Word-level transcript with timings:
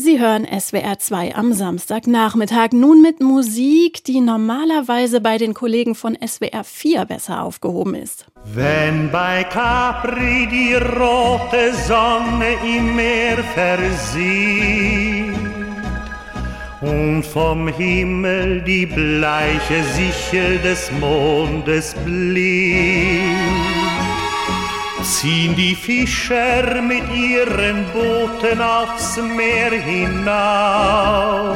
Sie 0.00 0.20
hören 0.20 0.46
SWR 0.46 1.00
2 1.00 1.34
am 1.34 1.52
Samstagnachmittag 1.52 2.68
nun 2.70 3.02
mit 3.02 3.20
Musik, 3.20 4.04
die 4.04 4.20
normalerweise 4.20 5.20
bei 5.20 5.38
den 5.38 5.54
Kollegen 5.54 5.96
von 5.96 6.16
SWR 6.24 6.62
4 6.62 7.04
besser 7.04 7.42
aufgehoben 7.42 7.96
ist. 7.96 8.26
Wenn 8.44 9.10
bei 9.10 9.42
Capri 9.42 10.46
die 10.52 10.74
rote 10.74 11.74
Sonne 11.88 12.54
im 12.64 12.94
Meer 12.94 13.38
versieht 13.54 15.34
und 16.80 17.24
vom 17.24 17.66
Himmel 17.66 18.62
die 18.62 18.86
bleiche 18.86 19.82
Sichel 19.96 20.58
des 20.58 20.92
Mondes 21.00 21.96
blinkt, 22.04 23.77
ziehen 25.08 25.56
die 25.56 25.74
Fischer 25.74 26.82
mit 26.82 27.04
ihren 27.14 27.86
Booten 27.92 28.60
aufs 28.60 29.16
Meer 29.16 29.70
hinaus. 29.70 31.48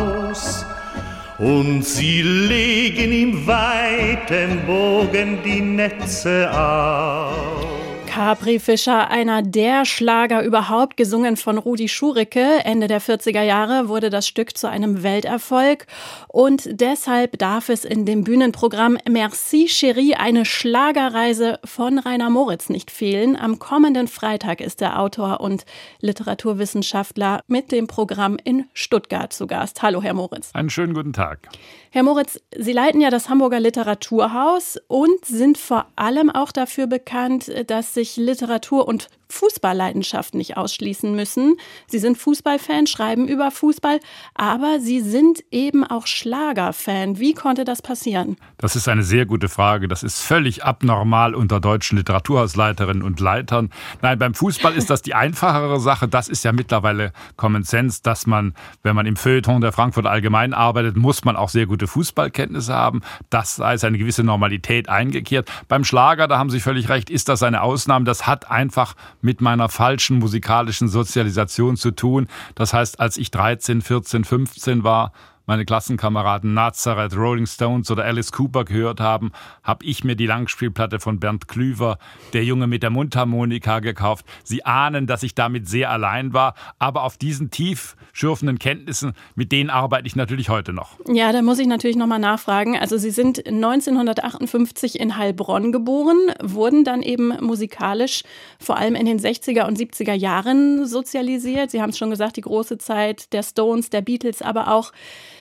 Und 1.38 1.84
sie 1.84 2.22
legen 2.22 3.12
im 3.12 3.46
weiten 3.46 4.64
Bogen 4.66 5.42
die 5.44 5.60
Netze 5.60 6.50
aus. 6.50 7.71
Capri 8.14 8.58
Fischer, 8.58 9.08
einer 9.08 9.40
der 9.40 9.86
Schlager 9.86 10.42
überhaupt, 10.42 10.98
gesungen 10.98 11.38
von 11.38 11.56
Rudi 11.56 11.88
Schuricke. 11.88 12.62
Ende 12.62 12.86
der 12.86 13.00
40er 13.00 13.40
Jahre 13.40 13.88
wurde 13.88 14.10
das 14.10 14.28
Stück 14.28 14.54
zu 14.54 14.68
einem 14.68 15.02
Welterfolg 15.02 15.86
und 16.28 16.68
deshalb 16.78 17.38
darf 17.38 17.70
es 17.70 17.86
in 17.86 18.04
dem 18.04 18.22
Bühnenprogramm 18.22 18.98
Merci 19.08 19.64
Chérie, 19.66 20.12
eine 20.12 20.44
Schlagerreise 20.44 21.58
von 21.64 21.98
Rainer 21.98 22.28
Moritz 22.28 22.68
nicht 22.68 22.90
fehlen. 22.90 23.34
Am 23.34 23.58
kommenden 23.58 24.08
Freitag 24.08 24.60
ist 24.60 24.82
der 24.82 25.00
Autor 25.00 25.40
und 25.40 25.64
Literaturwissenschaftler 26.00 27.40
mit 27.46 27.72
dem 27.72 27.86
Programm 27.86 28.36
in 28.44 28.66
Stuttgart 28.74 29.32
zu 29.32 29.46
Gast. 29.46 29.80
Hallo, 29.80 30.02
Herr 30.02 30.12
Moritz. 30.12 30.50
Einen 30.52 30.68
schönen 30.68 30.92
guten 30.92 31.14
Tag. 31.14 31.48
Herr 31.94 32.02
Moritz, 32.02 32.40
Sie 32.56 32.72
leiten 32.72 33.02
ja 33.02 33.10
das 33.10 33.28
Hamburger 33.28 33.60
Literaturhaus 33.60 34.78
und 34.88 35.26
sind 35.26 35.58
vor 35.58 35.86
allem 35.94 36.30
auch 36.30 36.50
dafür 36.50 36.86
bekannt, 36.86 37.52
dass 37.66 37.92
sich 38.02 38.16
Literatur 38.16 38.88
und 38.88 39.08
Fußballleidenschaft 39.32 40.34
nicht 40.34 40.56
ausschließen 40.56 41.14
müssen. 41.14 41.56
Sie 41.86 41.98
sind 41.98 42.18
Fußballfan, 42.18 42.86
schreiben 42.86 43.26
über 43.28 43.50
Fußball, 43.50 43.98
aber 44.34 44.78
Sie 44.80 45.00
sind 45.00 45.42
eben 45.50 45.84
auch 45.84 46.06
Schlagerfan. 46.06 47.18
Wie 47.18 47.34
konnte 47.34 47.64
das 47.64 47.82
passieren? 47.82 48.36
Das 48.58 48.76
ist 48.76 48.88
eine 48.88 49.02
sehr 49.02 49.26
gute 49.26 49.48
Frage. 49.48 49.88
Das 49.88 50.02
ist 50.02 50.20
völlig 50.20 50.64
abnormal 50.64 51.34
unter 51.34 51.60
deutschen 51.60 51.98
Literaturhausleiterinnen 51.98 53.02
und 53.02 53.20
Leitern. 53.20 53.70
Nein, 54.02 54.18
beim 54.18 54.34
Fußball 54.34 54.74
ist 54.74 54.90
das 54.90 55.02
die 55.02 55.14
einfachere 55.14 55.80
Sache. 55.80 56.08
Das 56.08 56.28
ist 56.28 56.44
ja 56.44 56.52
mittlerweile 56.52 57.12
Common 57.36 57.64
Sense, 57.64 58.00
dass 58.02 58.26
man, 58.26 58.54
wenn 58.82 58.94
man 58.94 59.06
im 59.06 59.16
Feuilleton 59.16 59.60
der 59.60 59.72
Frankfurt 59.72 60.06
Allgemein 60.06 60.54
arbeitet, 60.54 60.96
muss 60.96 61.24
man 61.24 61.36
auch 61.36 61.48
sehr 61.48 61.66
gute 61.66 61.86
Fußballkenntnisse 61.86 62.74
haben. 62.74 63.00
Das 63.30 63.58
ist 63.58 63.84
eine 63.84 63.98
gewisse 63.98 64.22
Normalität 64.22 64.88
eingekehrt. 64.88 65.50
Beim 65.68 65.84
Schlager, 65.84 66.28
da 66.28 66.38
haben 66.38 66.50
Sie 66.50 66.60
völlig 66.60 66.88
recht, 66.88 67.10
ist 67.10 67.28
das 67.28 67.42
eine 67.42 67.62
Ausnahme. 67.62 68.04
Das 68.04 68.26
hat 68.26 68.50
einfach 68.50 68.94
mit 69.22 69.40
meiner 69.40 69.68
falschen 69.68 70.18
musikalischen 70.18 70.88
Sozialisation 70.88 71.76
zu 71.76 71.92
tun. 71.92 72.28
Das 72.54 72.74
heißt, 72.74 73.00
als 73.00 73.16
ich 73.16 73.30
13, 73.30 73.80
14, 73.80 74.24
15 74.24 74.84
war, 74.84 75.12
meine 75.46 75.64
Klassenkameraden 75.64 76.54
Nazareth, 76.54 77.16
Rolling 77.16 77.46
Stones 77.46 77.90
oder 77.90 78.04
Alice 78.04 78.32
Cooper 78.32 78.64
gehört 78.64 79.00
haben, 79.00 79.32
habe 79.62 79.84
ich 79.84 80.04
mir 80.04 80.16
die 80.16 80.26
Langspielplatte 80.26 81.00
von 81.00 81.18
Bernd 81.20 81.48
Klüver, 81.48 81.98
der 82.32 82.44
Junge 82.44 82.66
mit 82.66 82.82
der 82.82 82.90
Mundharmonika, 82.90 83.80
gekauft. 83.80 84.26
Sie 84.44 84.64
ahnen, 84.64 85.06
dass 85.06 85.22
ich 85.22 85.34
damit 85.34 85.68
sehr 85.68 85.90
allein 85.90 86.32
war, 86.32 86.54
aber 86.78 87.02
auf 87.04 87.18
diesen 87.18 87.50
tief 87.50 87.96
schürfenden 88.12 88.58
Kenntnissen, 88.58 89.14
mit 89.34 89.52
denen 89.52 89.70
arbeite 89.70 90.06
ich 90.06 90.16
natürlich 90.16 90.48
heute 90.48 90.72
noch. 90.72 90.98
Ja, 91.06 91.32
da 91.32 91.42
muss 91.42 91.58
ich 91.58 91.66
natürlich 91.66 91.96
nochmal 91.96 92.18
nachfragen. 92.18 92.76
Also 92.76 92.98
Sie 92.98 93.10
sind 93.10 93.46
1958 93.46 95.00
in 95.00 95.16
Heilbronn 95.16 95.72
geboren, 95.72 96.18
wurden 96.42 96.84
dann 96.84 97.02
eben 97.02 97.28
musikalisch 97.40 98.22
vor 98.60 98.76
allem 98.76 98.94
in 98.94 99.06
den 99.06 99.18
60er 99.18 99.66
und 99.66 99.78
70er 99.78 100.14
Jahren 100.14 100.86
sozialisiert. 100.86 101.70
Sie 101.70 101.80
haben 101.80 101.90
es 101.90 101.98
schon 101.98 102.10
gesagt, 102.10 102.36
die 102.36 102.42
große 102.42 102.78
Zeit 102.78 103.32
der 103.32 103.42
Stones, 103.42 103.90
der 103.90 104.02
Beatles, 104.02 104.42
aber 104.42 104.72
auch 104.72 104.92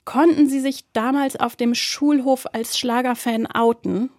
Konnten 0.04 0.48
Sie 0.48 0.60
sich 0.60 0.92
damals 0.92 1.36
auf 1.36 1.56
dem 1.56 1.74
Schulhof 1.74 2.46
als 2.52 2.78
Schlagerfan 2.78 3.46
outen? 3.46 4.10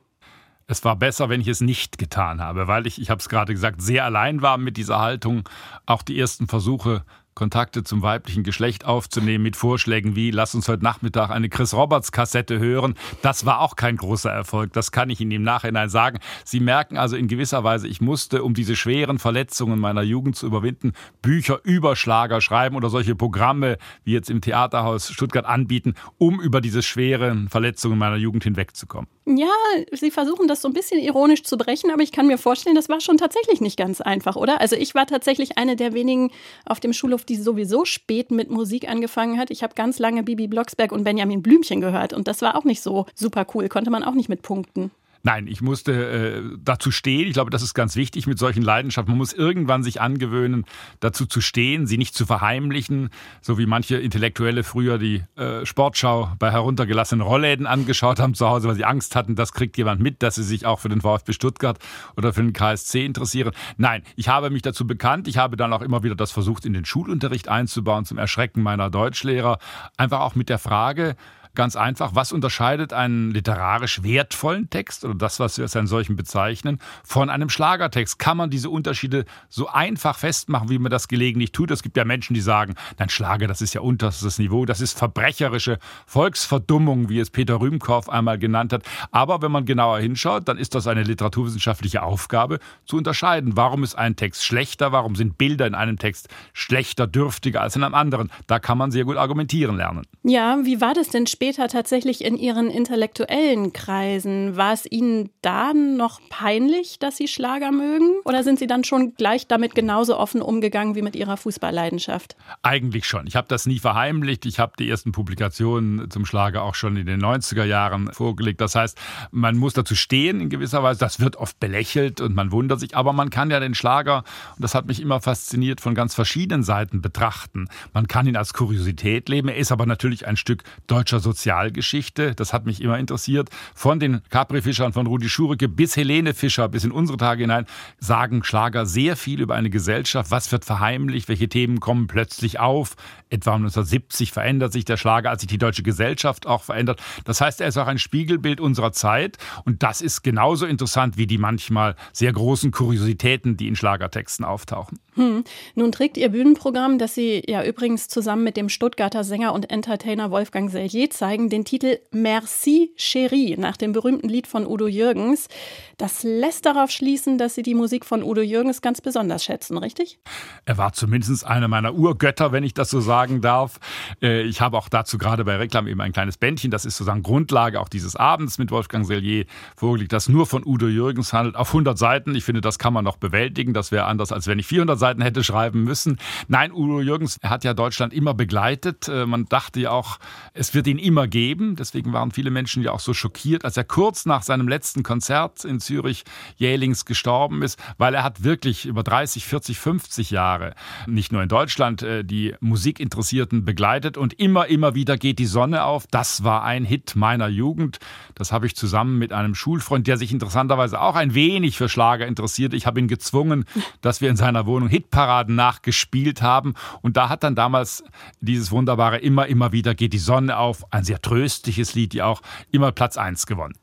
Es 0.66 0.86
war 0.86 0.96
besser, 0.96 1.28
wenn 1.28 1.42
ich 1.42 1.50
es 1.50 1.60
nicht 1.60 1.98
getan 1.98 2.40
habe, 2.40 2.68
weil 2.68 2.88
ich, 2.88 3.02
ich 3.02 3.10
habe 3.10 3.20
es 3.20 3.28
gerade 3.28 3.54
gesagt, 3.54 3.82
sehr 3.82 4.06
allein 4.06 4.42
war 4.42 4.58
mit 4.58 4.78
dieser 4.78 5.00
Haltung. 5.00 5.48
Auch 5.86 6.02
die 6.02 6.18
ersten 6.18 6.48
Versuche 6.48 7.04
Kontakte 7.36 7.84
zum 7.84 8.02
weiblichen 8.02 8.44
Geschlecht 8.44 8.86
aufzunehmen 8.86 9.44
mit 9.44 9.56
Vorschlägen 9.56 10.16
wie, 10.16 10.32
lass 10.32 10.56
uns 10.56 10.68
heute 10.68 10.84
Nachmittag 10.84 11.30
eine 11.30 11.50
Chris 11.50 11.74
Roberts 11.74 12.12
Kassette 12.12 12.60
hören. 12.60 12.96
Das 13.22 13.46
war 13.46 13.60
auch 13.60 13.76
kein 13.76 13.98
großer 13.98 14.32
Erfolg. 14.32 14.74
Das 14.74 14.92
kann 14.92 15.10
ich 15.10 15.20
Ihnen 15.22 15.32
im 15.32 15.44
Nachhinein 15.44 15.90
sagen. 15.90 16.20
Sie 16.46 16.60
merken 16.60 16.98
also 16.98 17.16
in 17.16 17.28
gewisser 17.28 17.64
Weise, 17.64 17.88
ich 17.88 18.02
musste, 18.02 18.44
um 18.44 18.54
diese 18.54 18.76
schweren 18.76 19.20
Verletzungen 19.20 19.80
meiner 19.80 20.04
Jugend 20.04 20.36
zu 20.36 20.46
überwinden, 20.46 20.94
Bücher 21.22 21.60
über 21.64 21.96
Schlager 21.96 22.42
schreiben 22.42 22.76
oder 22.76 22.90
solche 22.90 23.16
Programme 23.16 23.78
wie 24.04 24.14
jetzt 24.14 24.30
im 24.30 24.42
Theaterhaus 24.42 25.12
Stuttgart 25.12 25.46
anbieten, 25.46 25.96
um 26.18 26.40
über 26.40 26.62
diese 26.62 26.82
schweren 26.82 27.50
Verletzungen 27.50 27.98
meiner 27.98 28.18
Jugend 28.18 28.44
hinwegzukommen. 28.44 29.10
Ja, 29.26 29.48
Sie 29.94 30.12
versuchen 30.12 30.50
das 30.50 30.62
so 30.62 30.68
ein 30.68 30.74
bisschen 30.74 31.00
ironisch 31.00 31.44
zu 31.44 31.58
brechen, 31.58 31.92
aber 31.92 32.04
ich 32.04 32.12
kann 32.12 32.28
mir 32.28 32.38
vorstellen, 32.38 32.76
das 32.76 32.90
war 32.90 33.00
schon 33.00 33.18
tatsächlich 33.18 33.62
nicht 33.62 33.78
ganz 33.78 34.02
einfach, 34.02 34.36
oder? 34.36 34.60
Also 34.60 34.76
ich 34.76 34.96
war 34.96 35.08
tatsächlich 35.08 35.58
eine 35.58 35.78
der 35.78 35.94
wenigen 35.94 36.32
auf 36.66 36.82
dem 36.82 36.92
Schulhof, 36.92 37.24
die 37.24 37.38
sowieso 37.38 37.86
spät 37.86 38.32
mit 38.32 38.50
Musik 38.50 38.90
angefangen 38.90 39.40
hat. 39.40 39.50
Ich 39.50 39.64
habe 39.64 39.76
ganz 39.76 39.98
lange 39.98 40.24
Bibi 40.24 40.48
Blocksberg 40.48 40.92
und 40.92 41.06
Benjamin 41.06 41.42
Blümchen 41.42 41.80
gehört 41.80 42.12
und 42.12 42.28
das 42.28 42.42
war 42.42 42.58
auch 42.58 42.66
nicht 42.66 42.82
so 42.82 43.06
super 43.16 43.48
cool, 43.54 43.70
konnte 43.70 43.92
man 43.92 44.04
auch 44.04 44.14
nicht 44.14 44.28
mit 44.28 44.42
punkten. 44.42 44.92
Nein, 45.26 45.48
ich 45.48 45.62
musste 45.62 45.94
äh, 45.94 46.42
dazu 46.62 46.92
stehen. 46.92 47.28
Ich 47.28 47.34
glaube, 47.34 47.50
das 47.50 47.62
ist 47.62 47.74
ganz 47.74 47.96
wichtig 47.96 48.28
mit 48.28 48.38
solchen 48.38 48.62
Leidenschaften. 48.62 49.12
Man 49.14 49.20
muss 49.20 49.32
irgendwann 49.32 49.82
sich 49.82 50.02
angewöhnen, 50.02 50.66
dazu 51.00 51.26
zu 51.26 51.40
stehen, 51.40 51.88
sie 51.88 51.98
nicht 51.98 52.14
zu 52.14 52.26
verheimlichen, 52.26 53.10
so 53.42 53.58
wie 53.58 53.66
manche 53.66 53.96
Intellektuelle 53.96 54.66
früher 54.66 54.98
die 54.98 55.24
äh, 55.38 55.66
Sportschau 55.66 56.34
bei 56.40 56.52
heruntergelassenen 56.52 57.26
Rollläden 57.26 57.68
angeschaut 57.68 58.20
haben 58.20 58.34
zu 58.34 58.50
Hause, 58.50 58.68
weil 58.68 58.76
sie 58.76 58.84
Angst 58.84 59.16
hatten, 59.16 59.36
das 59.36 59.54
kriegt 59.54 59.78
jemand 59.78 60.02
mit, 60.02 60.22
dass 60.22 60.36
sie 60.36 60.44
sich 60.44 60.66
auch 60.66 60.82
für 60.82 60.90
den 60.90 61.00
VfB 61.00 61.32
Stuttgart 61.32 61.80
oder 62.18 62.34
für 62.34 62.42
den 62.42 62.52
KSC 62.52 63.06
interessieren. 63.06 63.54
Nein, 63.78 64.04
ich 64.18 64.28
habe 64.28 64.50
mich 64.50 64.62
dazu 64.62 64.86
bekannt. 64.86 65.30
Ich 65.30 65.38
habe 65.38 65.56
dann 65.56 65.72
auch 65.72 65.82
immer 65.82 66.04
wieder 66.04 66.16
das 66.16 66.32
versucht, 66.34 66.66
in 66.66 66.74
den 66.74 66.84
Schulunterricht 66.84 67.48
einzubauen, 67.48 68.04
zum 68.04 68.18
Erschrecken 68.18 68.62
meiner 68.62 68.90
Deutschlehrer. 68.90 69.60
Einfach 69.96 70.20
auch 70.20 70.36
mit 70.36 70.50
der 70.50 70.60
Frage, 70.60 71.16
Ganz 71.56 71.76
einfach, 71.76 72.16
was 72.16 72.32
unterscheidet 72.32 72.94
einen 72.94 73.30
literarisch 73.30 74.02
wertvollen 74.02 74.72
Text 74.72 75.06
oder 75.06 75.14
das, 75.14 75.40
was 75.40 75.58
wir 75.58 75.66
als 75.66 75.76
einen 75.76 75.86
solchen 75.86 76.16
bezeichnen, 76.16 76.80
von 77.04 77.30
einem 77.30 77.48
Schlagertext? 77.48 78.18
Kann 78.18 78.38
man 78.38 78.50
diese 78.50 78.72
Unterschiede 78.72 79.26
so 79.50 79.68
einfach 79.68 80.18
festmachen, 80.18 80.70
wie 80.70 80.80
man 80.80 80.90
das 80.90 81.08
gelegentlich 81.08 81.52
tut? 81.52 81.70
Es 81.70 81.84
gibt 81.84 81.96
ja 81.96 82.06
Menschen, 82.06 82.34
die 82.34 82.42
sagen, 82.42 82.74
nein, 82.98 83.10
Schlager, 83.10 83.46
das 83.46 83.62
ist 83.62 83.76
ja 83.76 83.82
unterstes 83.82 84.40
Niveau, 84.40 84.66
das 84.66 84.82
ist 84.82 84.98
verbrecherische 84.98 85.78
Volksverdummung, 86.08 87.10
wie 87.10 87.20
es 87.20 87.30
Peter 87.30 87.62
Rühmkorff 87.62 88.10
einmal 88.10 88.40
genannt 88.40 88.74
hat. 88.74 88.82
Aber 89.12 89.44
wenn 89.44 89.52
man 89.52 89.66
genauer 89.66 90.00
hinschaut, 90.00 90.48
dann 90.48 90.58
ist 90.58 90.74
das 90.74 90.88
eine 90.88 91.04
literaturwissenschaftliche 91.04 92.02
Aufgabe, 92.02 92.58
zu 92.86 92.98
unterscheiden, 92.98 93.56
warum 93.56 93.84
ist 93.84 93.94
ein 93.94 94.16
Text 94.16 94.44
schlechter, 94.44 94.92
warum 94.92 95.16
sind 95.16 95.38
Bilder 95.38 95.68
in 95.68 95.76
einem 95.76 96.00
Text 96.00 96.30
schlechter, 96.54 97.06
dürftiger 97.06 97.62
als 97.62 97.76
in 97.76 97.84
einem 97.84 97.94
anderen. 97.94 98.32
Da 98.48 98.58
kann 98.58 98.80
man 98.80 98.90
sehr 98.90 99.06
gut 99.06 99.18
argumentieren 99.18 99.78
lernen. 99.78 100.08
Ja, 100.24 100.58
wie 100.64 100.82
war 100.82 100.96
das 100.96 101.10
denn 101.10 101.28
später? 101.28 101.43
Später 101.44 101.68
tatsächlich 101.68 102.24
in 102.24 102.38
Ihren 102.38 102.70
intellektuellen 102.70 103.74
Kreisen. 103.74 104.56
War 104.56 104.72
es 104.72 104.90
Ihnen 104.90 105.30
da 105.42 105.74
noch 105.74 106.22
peinlich, 106.30 107.00
dass 107.00 107.18
Sie 107.18 107.28
Schlager 107.28 107.74
mögen? 107.74 108.22
Oder 108.24 108.44
sind 108.44 108.60
Sie 108.60 108.66
dann 108.66 108.86
schon 108.86 109.16
gleich 109.16 109.46
damit 109.46 109.76
genauso 109.76 110.18
offen 110.18 110.42
umgegangen 110.42 110.96
wie 110.96 111.02
mit 111.02 111.18
Ihrer 111.18 111.36
Fußballleidenschaft? 111.36 112.38
Eigentlich 112.62 113.06
schon. 113.06 113.28
Ich 113.28 113.36
habe 113.36 113.50
das 113.50 113.66
nie 113.66 113.80
verheimlicht. 113.80 114.46
Ich 114.46 114.58
habe 114.58 114.72
die 114.80 114.90
ersten 114.90 115.12
Publikationen 115.12 116.10
zum 116.10 116.26
Schlager 116.26 116.64
auch 116.64 116.76
schon 116.76 116.96
in 116.96 117.08
den 117.08 117.22
90er 117.22 117.66
Jahren 117.66 118.14
vorgelegt. 118.14 118.62
Das 118.62 118.76
heißt, 118.76 118.98
man 119.32 119.58
muss 119.58 119.74
dazu 119.74 119.96
stehen 119.96 120.40
in 120.40 120.48
gewisser 120.48 120.82
Weise. 120.82 121.02
Das 121.02 121.20
wird 121.20 121.36
oft 121.36 121.60
belächelt 121.60 122.22
und 122.22 122.34
man 122.36 122.54
wundert 122.54 122.80
sich. 122.80 122.96
Aber 122.96 123.12
man 123.12 123.30
kann 123.30 123.52
ja 123.52 123.60
den 123.60 123.76
Schlager, 123.76 124.24
und 124.56 124.64
das 124.64 124.76
hat 124.76 124.86
mich 124.86 125.02
immer 125.02 125.20
fasziniert, 125.20 125.82
von 125.82 125.94
ganz 125.94 126.16
verschiedenen 126.16 126.64
Seiten 126.64 127.02
betrachten. 127.02 127.68
Man 127.92 128.08
kann 128.08 128.28
ihn 128.28 128.38
als 128.38 128.54
Kuriosität 128.54 129.28
leben. 129.28 129.50
Er 129.50 129.58
ist 129.58 129.74
aber 129.74 129.86
natürlich 129.86 130.26
ein 130.26 130.38
Stück 130.38 130.64
deutscher 130.88 131.20
Sozialismus 131.20 131.33
Sozialgeschichte. 131.34 132.36
Das 132.36 132.54
hat 132.54 132.66
mich 132.66 132.80
immer 132.82 133.00
interessiert. 133.00 133.50
Von 133.74 134.00
den 134.00 134.22
Capri-Fischern, 134.30 134.94
von 134.94 135.08
Rudi 135.08 135.30
Schureke 135.30 135.68
bis 135.68 135.98
Helene 135.98 136.34
Fischer, 136.34 136.70
bis 136.70 136.84
in 136.84 136.92
unsere 136.92 137.18
Tage 137.18 137.44
hinein, 137.44 137.66
sagen 138.00 138.44
Schlager 138.44 138.86
sehr 138.86 139.16
viel 139.16 139.42
über 139.42 139.56
eine 139.56 139.72
Gesellschaft. 139.72 140.30
Was 140.30 140.52
wird 140.52 140.64
verheimlicht? 140.64 141.28
Welche 141.30 141.50
Themen 141.50 141.80
kommen 141.80 142.06
plötzlich 142.08 142.60
auf? 142.60 142.96
Etwa 143.30 143.56
1970 143.56 144.32
verändert 144.32 144.74
sich 144.74 144.86
der 144.86 144.98
Schlager, 144.98 145.32
als 145.32 145.42
sich 145.42 145.50
die 145.50 145.58
deutsche 145.58 145.82
Gesellschaft 145.82 146.46
auch 146.46 146.64
verändert. 146.64 147.02
Das 147.26 147.42
heißt, 147.42 147.62
er 147.62 147.68
ist 147.68 147.78
auch 147.78 147.88
ein 147.88 147.98
Spiegelbild 147.98 148.62
unserer 148.62 148.92
Zeit. 148.92 149.38
Und 149.66 149.82
das 149.82 150.02
ist 150.02 150.22
genauso 150.22 150.68
interessant 150.68 151.18
wie 151.18 151.26
die 151.26 151.40
manchmal 151.40 151.96
sehr 152.12 152.32
großen 152.32 152.70
Kuriositäten, 152.70 153.58
die 153.58 153.68
in 153.68 153.76
Schlagertexten 153.76 154.46
auftauchen. 154.46 155.00
Hm. 155.16 155.44
Nun 155.76 155.92
trägt 155.92 156.18
Ihr 156.18 156.30
Bühnenprogramm, 156.30 157.00
das 157.00 157.16
Sie 157.16 157.44
ja 157.48 157.64
übrigens 157.64 158.08
zusammen 158.08 158.44
mit 158.44 158.58
dem 158.58 158.70
Stuttgarter 158.70 159.24
Sänger 159.24 159.54
und 159.54 159.72
Entertainer 159.72 160.32
Wolfgang 160.32 160.70
Sellier 160.70 161.10
zeigen, 161.24 161.50
den 161.50 161.64
Titel 161.64 162.00
Merci 162.12 162.92
Chérie 162.98 163.58
nach 163.58 163.78
dem 163.78 163.94
berühmten 163.94 164.28
Lied 164.28 164.46
von 164.46 164.68
Udo 164.68 164.88
Jürgens. 164.88 165.48
Das 165.96 166.24
lässt 166.24 166.66
darauf 166.66 166.92
schließen, 166.92 167.38
dass 167.38 167.56
Sie 167.56 167.62
die 167.62 167.76
Musik 167.76 168.04
von 168.04 168.24
Udo 168.24 168.42
Jürgens 168.42 168.82
ganz 168.82 169.00
besonders 169.00 169.42
schätzen, 169.42 169.78
richtig? 169.78 170.20
Er 170.66 170.78
war 170.78 170.92
zumindest 170.92 171.46
einer 171.48 171.70
meiner 171.70 171.94
Urgötter, 171.94 172.52
wenn 172.52 172.66
ich 172.66 172.74
das 172.74 172.90
so 172.90 173.00
sagen 173.00 173.40
darf. 173.40 173.80
Äh, 174.22 174.42
ich 174.42 174.60
habe 174.60 174.78
auch 174.78 174.90
dazu 174.90 175.18
gerade 175.18 175.46
bei 175.46 175.56
Reklam 175.56 175.88
eben 175.88 176.02
ein 176.02 176.12
kleines 176.12 176.36
Bändchen, 176.36 176.72
das 176.72 176.84
ist 176.84 176.98
sozusagen 176.98 177.24
Grundlage 177.24 177.80
auch 177.80 177.88
dieses 177.88 178.18
Abends 178.18 178.58
mit 178.58 178.70
Wolfgang 178.72 179.06
Sellier 179.06 179.46
vorgelegt, 179.78 180.12
das 180.12 180.28
nur 180.28 180.46
von 180.46 180.66
Udo 180.66 180.88
Jürgens 180.88 181.32
handelt, 181.32 181.56
auf 181.56 181.70
100 181.70 181.98
Seiten. 181.98 182.36
Ich 182.36 182.44
finde, 182.44 182.60
das 182.60 182.80
kann 182.80 182.92
man 182.92 183.06
noch 183.06 183.16
bewältigen. 183.16 183.74
Das 183.74 183.94
wäre 183.94 184.08
anders, 184.08 184.34
als 184.34 184.48
wenn 184.48 184.60
ich 184.60 184.68
400 184.68 185.00
Seiten 185.00 185.22
hätte 185.22 185.42
schreiben 185.42 185.86
müssen. 185.86 186.18
Nein, 186.50 186.74
Udo 186.74 187.00
Jürgens 187.00 187.40
hat 187.44 187.64
ja 187.64 187.74
Deutschland 187.74 188.14
immer 188.14 188.34
begleitet. 188.34 189.08
Äh, 189.08 189.26
man 189.26 189.46
dachte 189.46 189.80
ja 189.80 189.92
auch, 189.92 190.20
es 190.54 190.74
wird 190.74 190.88
ihn 190.88 190.98
immer 190.98 191.13
geben. 191.28 191.76
Deswegen 191.76 192.14
waren 192.14 192.32
viele 192.32 192.52
Menschen 192.52 192.84
ja 192.84 192.92
auch 192.92 193.00
so 193.00 193.14
schockiert, 193.14 193.66
als 193.66 193.78
er 193.78 193.84
kurz 193.84 194.26
nach 194.26 194.42
seinem 194.42 194.68
letzten 194.68 195.04
Konzert 195.04 195.64
in 195.64 195.80
Zürich 195.80 196.24
jählings 196.58 197.06
gestorben 197.06 197.62
ist, 197.62 197.80
weil 197.98 198.14
er 198.16 198.24
hat 198.24 198.44
wirklich 198.44 198.86
über 198.86 199.04
30, 199.04 199.46
40, 199.46 199.80
50 199.80 200.32
Jahre 200.32 200.74
nicht 201.08 201.32
nur 201.32 201.42
in 201.42 201.50
Deutschland 201.50 202.02
äh, 202.02 202.24
die 202.24 202.56
Musikinteressierten 202.60 203.66
begleitet 203.66 204.18
und 204.18 204.34
immer, 204.34 204.68
immer 204.68 204.96
wieder 204.96 205.18
geht 205.18 205.40
die 205.40 205.46
Sonne 205.46 205.84
auf. 205.84 206.06
Das 206.10 206.44
war 206.44 206.64
ein 206.64 206.86
Hit 206.86 207.16
meiner 207.16 207.48
Jugend. 207.48 208.00
Das 208.36 208.52
habe 208.52 208.66
ich 208.66 208.76
zusammen 208.76 209.18
mit 209.18 209.32
einem 209.32 209.56
Schulfreund, 209.56 210.08
der 210.08 210.18
sich 210.18 210.32
interessanterweise 210.32 211.00
auch 211.00 211.16
ein 211.16 211.34
wenig 211.34 211.78
für 211.78 211.90
Schlager 211.90 212.28
interessiert. 212.28 212.74
Ich 212.74 212.86
habe 212.86 213.00
ihn 213.00 213.08
gezwungen, 213.08 213.66
dass 214.02 214.22
wir 214.22 214.30
in 214.30 214.36
seiner 214.36 214.66
Wohnung 214.66 214.90
Hitparaden 214.90 215.56
nachgespielt 215.56 216.42
haben. 216.42 216.74
Und 217.02 217.18
da 217.18 217.30
hat 217.30 217.44
dann 217.44 217.56
damals 217.56 218.04
dieses 218.42 218.72
wunderbare 218.72 219.18
Immer, 219.18 219.48
immer 219.48 219.72
wieder 219.72 219.96
geht 219.96 220.14
die 220.14 220.18
Sonne 220.18 220.58
auf, 220.58 220.92
ein 220.92 221.03
sehr 221.04 221.22
tröstliches 221.22 221.96
Lied, 221.96 222.14
die 222.14 222.22
auch 222.22 222.42
immer 222.72 222.92
Platz 222.92 223.18
1 223.18 223.46
gewonnen. 223.46 223.74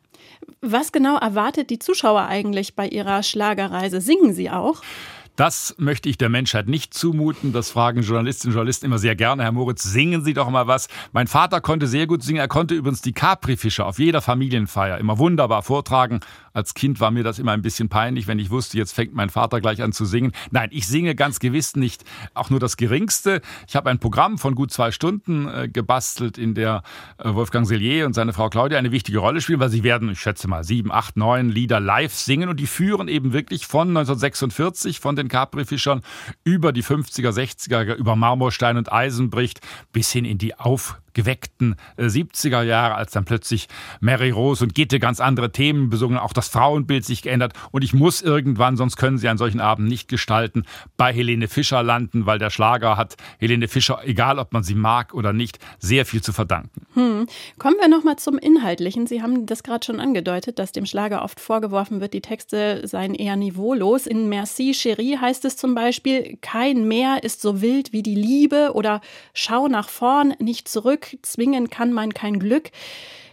Was 0.61 0.93
genau 0.93 1.17
erwartet 1.17 1.71
die 1.71 1.79
Zuschauer 1.79 2.27
eigentlich 2.27 2.75
bei 2.75 2.87
ihrer 2.87 3.23
Schlagerreise? 3.23 4.01
Singen 4.01 4.35
sie 4.35 4.51
auch? 4.51 4.83
Das 5.41 5.75
möchte 5.79 6.11
ich 6.11 6.19
der 6.19 6.29
Menschheit 6.29 6.69
nicht 6.69 6.93
zumuten. 6.93 7.55
Das 7.55 7.71
fragen 7.71 8.03
Journalistinnen 8.03 8.53
und 8.53 8.57
Journalisten 8.57 8.85
immer 8.85 8.99
sehr 8.99 9.17
gerne. 9.17 9.43
Herr 9.43 9.53
Moritz, 9.53 9.83
singen 9.83 10.23
Sie 10.23 10.35
doch 10.35 10.51
mal 10.51 10.67
was. 10.67 10.89
Mein 11.13 11.29
Vater 11.29 11.63
konnte 11.63 11.87
sehr 11.87 12.07
gut 12.07 12.23
singen. 12.23 12.41
Er 12.41 12.47
konnte 12.47 12.75
übrigens 12.75 13.01
die 13.01 13.15
Capri-Fischer 13.15 13.87
auf 13.87 13.99
jeder 13.99 14.21
Familienfeier 14.21 14.99
immer 14.99 15.17
wunderbar 15.17 15.63
vortragen. 15.63 16.21
Als 16.53 16.75
Kind 16.75 17.01
war 17.01 17.11
mir 17.11 17.23
das 17.23 17.39
immer 17.39 17.53
ein 17.53 17.63
bisschen 17.63 17.89
peinlich, 17.89 18.27
wenn 18.27 18.39
ich 18.39 18.51
wusste, 18.51 18.77
jetzt 18.77 18.93
fängt 18.93 19.15
mein 19.15 19.31
Vater 19.31 19.63
gleich 19.63 19.83
an 19.83 19.93
zu 19.93 20.05
singen. 20.05 20.33
Nein, 20.51 20.69
ich 20.73 20.87
singe 20.87 21.15
ganz 21.15 21.39
gewiss 21.39 21.75
nicht 21.75 22.05
auch 22.35 22.51
nur 22.51 22.61
das 22.61 22.77
Geringste. 22.77 23.41
Ich 23.67 23.77
habe 23.77 23.89
ein 23.89 23.99
Programm 23.99 24.37
von 24.37 24.55
gut 24.55 24.73
zwei 24.73 24.91
Stunden 24.91 25.49
äh, 25.49 25.69
gebastelt, 25.69 26.37
in 26.37 26.55
der 26.55 26.83
äh, 27.17 27.33
Wolfgang 27.33 27.67
Sellier 27.67 28.05
und 28.05 28.15
seine 28.15 28.35
Frau 28.35 28.51
Claudia 28.51 28.79
eine 28.79 28.93
wichtige 28.93 29.21
Rolle 29.21 29.41
spielen, 29.41 29.61
weil 29.61 29.71
sie 29.71 29.85
werden, 29.85 30.11
ich 30.11 30.21
schätze 30.21 30.49
mal, 30.49 30.65
sieben, 30.65 30.93
acht, 30.93 31.17
neun 31.17 31.49
Lieder 31.49 31.81
live 31.81 32.13
singen 32.13 32.51
und 32.51 32.59
die 32.61 32.67
führen 32.67 33.09
eben 33.09 33.33
wirklich 33.33 33.67
von 33.67 33.89
1946, 33.89 35.01
von 35.01 35.17
den 35.17 35.30
Capri-Fischern 35.31 36.03
über 36.45 36.73
die 36.73 36.85
50er, 36.85 37.31
60er, 37.31 37.95
über 37.95 38.17
Marmorstein 38.17 38.77
und 38.77 38.93
Eisenbricht 38.93 39.61
bis 39.93 40.13
hin 40.13 40.27
in 40.27 40.37
die 40.37 40.55
aufgeweckten 41.11 41.75
70er 41.99 42.63
äh, 42.63 42.69
Jahre, 42.69 42.95
als 42.95 43.13
dann 43.13 43.25
plötzlich 43.25 43.69
Mary 44.01 44.31
Rose 44.31 44.65
und 44.65 44.75
Gitte 44.75 45.01
ganz 45.01 45.21
andere 45.21 45.51
Themen 45.51 45.91
besungen, 45.91 46.19
auch 46.19 46.33
das 46.33 46.49
Frauenbild 46.49 47.05
sich 47.05 47.23
geändert. 47.23 47.53
Und 47.73 47.83
ich 47.83 47.93
muss 47.93 48.23
irgendwann, 48.23 48.77
sonst 48.77 48.97
können 48.97 49.19
Sie 49.19 49.29
einen 49.29 49.39
solchen 49.39 49.61
Abend 49.61 49.89
nicht 49.89 50.09
gestalten, 50.09 50.65
bei 50.97 51.13
Helene 51.13 51.49
Fischer 51.49 51.83
landen, 51.83 52.27
weil 52.27 52.39
der 52.39 52.51
Schlager 52.51 52.97
hat 52.97 53.17
Helene 53.39 53.67
Fischer, 53.69 54.01
egal 54.05 54.39
ob 54.39 54.53
man 54.53 54.63
sie 54.63 54.75
mag 54.75 55.13
oder 55.15 55.33
nicht, 55.33 55.59
sehr 55.79 56.07
viel 56.07 56.23
zu 56.23 56.33
verdanken. 56.33 56.87
Hm. 56.95 57.27
Kommen 57.59 57.77
wir 57.81 57.89
nochmal 57.89 58.17
zum 58.17 58.39
Inhaltlichen. 58.39 59.07
Sie 59.07 59.23
haben 59.23 59.47
das 59.47 59.63
gerade 59.63 59.85
schon 59.85 60.01
angedeutet, 60.01 60.59
dass 60.59 60.73
dem 60.73 60.87
Schlager 60.87 61.23
oft 61.23 61.41
vorgeworfen 61.41 62.01
wird, 62.01 62.15
die 62.15 62.21
Texte 62.21 62.87
seien 62.87 63.15
eher 63.15 63.37
niveaulos. 63.37 64.07
In 64.07 64.29
Merci 64.29 64.73
Chérie 64.73 65.19
heißt 65.19 65.45
es 65.45 65.57
zum 65.57 65.75
Beispiel, 65.75 66.39
kein 66.41 66.87
Meer 66.87 67.23
ist 67.23 67.43
so 67.43 67.61
wild 67.61 67.93
wie 67.93 68.03
die 68.03 68.15
Liebe 68.15 68.73
oder 68.75 69.01
schau 69.35 69.69
nach 69.69 69.89
vorn, 69.89 70.35
nicht 70.39 70.69
zurück, 70.69 71.00
zwingen 71.23 71.71
kann 71.71 71.93
man 71.93 72.15
kein 72.15 72.39
Glück. 72.39 72.71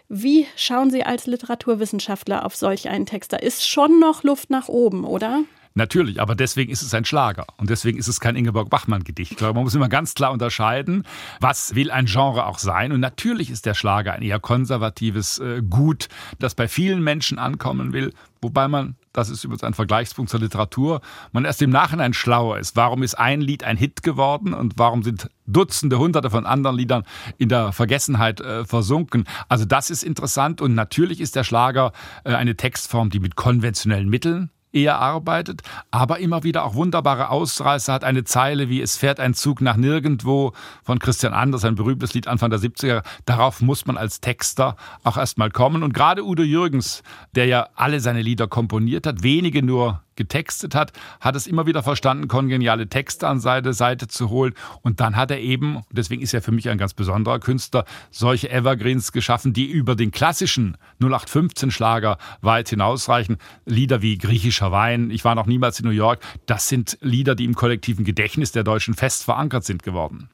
Wie 0.09 0.47
schauen 0.55 0.89
Sie 0.89 1.03
als 1.03 1.27
Literaturwissenschaftler 1.27 2.45
auf 2.45 2.55
solch 2.55 2.87
einen 2.89 3.05
Text? 3.05 3.33
Da 3.33 3.37
ist 3.37 3.67
schon 3.67 3.99
noch 3.99 4.23
Luft 4.23 4.49
nach 4.49 4.69
oben, 4.69 5.03
oder? 5.03 5.43
Natürlich, 5.77 6.19
aber 6.19 6.33
deswegen 6.33 6.71
ist 6.71 6.81
es 6.81 6.95
ein 6.95 7.05
Schlager 7.05 7.45
und 7.57 7.69
deswegen 7.69 7.99
ist 7.99 8.07
es 8.07 8.19
kein 8.19 8.35
Ingeborg 8.35 8.67
Bachmann-Gedicht. 8.67 9.33
Ich 9.33 9.37
glaube, 9.37 9.53
man 9.53 9.63
muss 9.63 9.75
immer 9.75 9.89
ganz 9.89 10.15
klar 10.15 10.31
unterscheiden, 10.31 11.03
was 11.39 11.75
will 11.75 11.91
ein 11.91 12.07
Genre 12.07 12.47
auch 12.47 12.57
sein. 12.57 12.91
Und 12.91 12.99
natürlich 12.99 13.51
ist 13.51 13.67
der 13.67 13.75
Schlager 13.75 14.13
ein 14.13 14.23
eher 14.23 14.39
konservatives 14.39 15.37
äh, 15.37 15.61
Gut, 15.61 16.07
das 16.39 16.55
bei 16.55 16.67
vielen 16.67 17.03
Menschen 17.03 17.37
ankommen 17.37 17.93
will, 17.93 18.11
wobei 18.41 18.67
man 18.67 18.95
das 19.17 19.29
ist 19.29 19.43
übrigens 19.43 19.63
ein 19.63 19.73
Vergleichspunkt 19.73 20.29
zur 20.29 20.39
Literatur, 20.39 21.01
man 21.31 21.43
erst 21.43 21.61
im 21.63 21.71
Nachhinein 21.71 22.13
schlauer 22.13 22.59
ist. 22.59 22.75
Warum 22.75 23.01
ist 23.01 23.15
ein 23.15 23.41
Lied 23.41 23.63
ein 23.63 23.75
Hit 23.75 24.03
geworden 24.03 24.53
und 24.53 24.73
warum 24.77 25.01
sind 25.01 25.29
Dutzende, 25.47 25.97
Hunderte 25.97 26.29
von 26.29 26.45
anderen 26.45 26.77
Liedern 26.77 27.03
in 27.37 27.49
der 27.49 27.71
Vergessenheit 27.71 28.41
äh, 28.41 28.63
versunken? 28.63 29.23
Also 29.49 29.65
das 29.65 29.89
ist 29.89 30.03
interessant 30.03 30.61
und 30.61 30.75
natürlich 30.75 31.19
ist 31.19 31.35
der 31.35 31.43
Schlager 31.43 31.93
äh, 32.25 32.33
eine 32.33 32.55
Textform, 32.55 33.09
die 33.09 33.19
mit 33.19 33.35
konventionellen 33.35 34.07
Mitteln 34.07 34.51
eher 34.71 34.99
arbeitet, 34.99 35.61
aber 35.91 36.19
immer 36.19 36.43
wieder 36.43 36.65
auch 36.65 36.75
wunderbare 36.75 37.29
Ausreißer 37.29 37.93
hat. 37.93 38.03
Eine 38.03 38.23
Zeile 38.23 38.69
wie 38.69 38.81
Es 38.81 38.97
fährt 38.97 39.19
ein 39.19 39.33
Zug 39.33 39.61
nach 39.61 39.77
nirgendwo 39.77 40.53
von 40.83 40.99
Christian 40.99 41.33
Anders, 41.33 41.65
ein 41.65 41.75
berühmtes 41.75 42.13
Lied 42.13 42.27
Anfang 42.27 42.49
der 42.49 42.59
70er. 42.59 43.03
Darauf 43.25 43.61
muss 43.61 43.85
man 43.85 43.97
als 43.97 44.21
Texter 44.21 44.75
auch 45.03 45.17
erstmal 45.17 45.51
kommen. 45.51 45.83
Und 45.83 45.93
gerade 45.93 46.23
Udo 46.25 46.43
Jürgens, 46.43 47.03
der 47.35 47.45
ja 47.45 47.69
alle 47.75 47.99
seine 47.99 48.21
Lieder 48.21 48.47
komponiert 48.47 49.07
hat, 49.07 49.23
wenige 49.23 49.63
nur 49.63 50.01
getextet 50.17 50.75
hat, 50.75 50.91
hat 51.21 51.35
es 51.35 51.47
immer 51.47 51.65
wieder 51.65 51.83
verstanden, 51.83 52.27
kongeniale 52.27 52.89
Texte 52.89 53.27
an 53.27 53.39
seine 53.39 53.73
Seite 53.73 54.07
zu 54.07 54.29
holen. 54.29 54.53
Und 54.81 54.99
dann 54.99 55.15
hat 55.15 55.31
er 55.31 55.39
eben, 55.39 55.83
deswegen 55.91 56.21
ist 56.21 56.33
er 56.33 56.41
für 56.41 56.51
mich 56.51 56.69
ein 56.69 56.77
ganz 56.77 56.93
besonderer 56.93 57.39
Künstler, 57.39 57.85
solche 58.11 58.49
Evergreens 58.49 59.11
geschaffen, 59.11 59.53
die 59.53 59.65
über 59.65 59.95
den 59.95 60.11
klassischen 60.11 60.77
0815-Schlager 61.01 62.17
weit 62.41 62.69
hinausreichen. 62.69 63.37
Lieder 63.65 64.01
wie 64.01 64.17
Griechischer 64.17 64.71
Wein, 64.71 65.11
ich 65.11 65.23
war 65.23 65.35
noch 65.35 65.45
niemals 65.45 65.79
in 65.79 65.85
New 65.85 65.91
York, 65.91 66.19
das 66.45 66.67
sind 66.67 66.97
Lieder, 67.01 67.35
die 67.35 67.45
im 67.45 67.55
kollektiven 67.55 68.03
Gedächtnis 68.03 68.51
der 68.51 68.63
Deutschen 68.63 68.95
fest 68.95 69.23
verankert 69.23 69.63
sind 69.63 69.83
geworden. 69.83 70.29